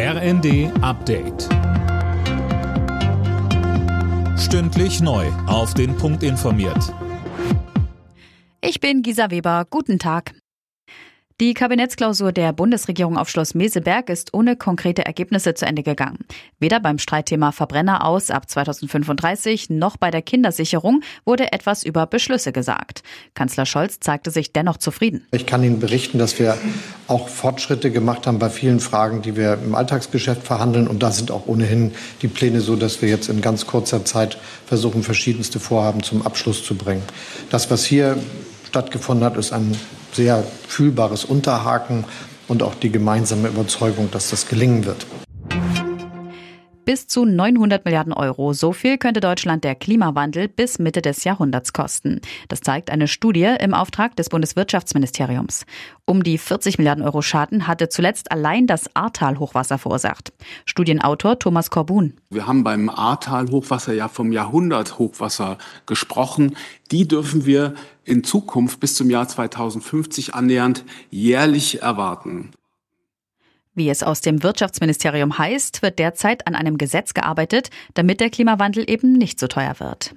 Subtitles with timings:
[0.00, 1.48] RND Update.
[4.38, 5.26] Stündlich neu.
[5.48, 6.94] Auf den Punkt informiert.
[8.60, 9.66] Ich bin Gisa Weber.
[9.68, 10.36] Guten Tag.
[11.40, 16.18] Die Kabinettsklausur der Bundesregierung auf Schloss Meseberg ist ohne konkrete Ergebnisse zu Ende gegangen.
[16.60, 22.52] Weder beim Streitthema Verbrenner aus ab 2035 noch bei der Kindersicherung wurde etwas über Beschlüsse
[22.52, 23.02] gesagt.
[23.34, 25.26] Kanzler Scholz zeigte sich dennoch zufrieden.
[25.32, 26.56] Ich kann Ihnen berichten, dass wir
[27.08, 30.86] auch Fortschritte gemacht haben bei vielen Fragen, die wir im Alltagsgeschäft verhandeln.
[30.86, 34.38] Und da sind auch ohnehin die Pläne so, dass wir jetzt in ganz kurzer Zeit
[34.66, 37.02] versuchen, verschiedenste Vorhaben zum Abschluss zu bringen.
[37.50, 38.18] Das, was hier
[38.68, 39.74] stattgefunden hat, ist ein
[40.12, 42.04] sehr fühlbares Unterhaken
[42.46, 45.06] und auch die gemeinsame Überzeugung, dass das gelingen wird.
[46.88, 48.54] Bis zu 900 Milliarden Euro.
[48.54, 52.22] So viel könnte Deutschland der Klimawandel bis Mitte des Jahrhunderts kosten.
[52.48, 55.66] Das zeigt eine Studie im Auftrag des Bundeswirtschaftsministeriums.
[56.06, 60.32] Um die 40 Milliarden Euro Schaden hatte zuletzt allein das Ahrtal-Hochwasser verursacht.
[60.64, 62.14] Studienautor Thomas Korbun.
[62.30, 66.56] Wir haben beim Ahrtal-Hochwasser ja vom Jahrhundert-Hochwasser gesprochen.
[66.90, 72.52] Die dürfen wir in Zukunft bis zum Jahr 2050 annähernd jährlich erwarten.
[73.78, 78.90] Wie es aus dem Wirtschaftsministerium heißt, wird derzeit an einem Gesetz gearbeitet, damit der Klimawandel
[78.90, 80.16] eben nicht so teuer wird.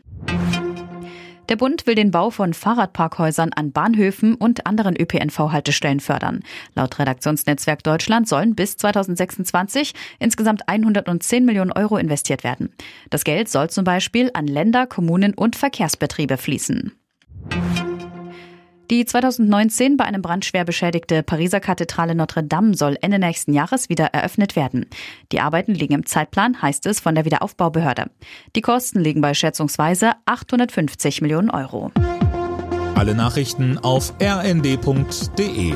[1.48, 6.40] Der Bund will den Bau von Fahrradparkhäusern an Bahnhöfen und anderen ÖPNV-Haltestellen fördern.
[6.74, 12.74] Laut Redaktionsnetzwerk Deutschland sollen bis 2026 insgesamt 110 Millionen Euro investiert werden.
[13.12, 16.94] Das Geld soll zum Beispiel an Länder, Kommunen und Verkehrsbetriebe fließen.
[18.92, 23.88] Die 2019 bei einem Brand schwer beschädigte Pariser Kathedrale Notre Dame soll Ende nächsten Jahres
[23.88, 24.86] wieder eröffnet werden.
[25.32, 28.08] Die Arbeiten liegen im Zeitplan, heißt es von der Wiederaufbaubehörde.
[28.54, 31.94] Die Kosten liegen bei schätzungsweise 850 Millionen Euro.
[32.96, 35.74] Alle Nachrichten auf rnd.de